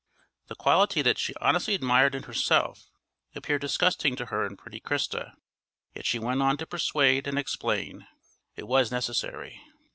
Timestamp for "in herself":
2.15-2.89